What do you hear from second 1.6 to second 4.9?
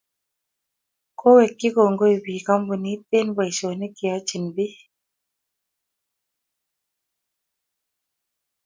kongoi biik kampunit eng' boisionik che yochini biik.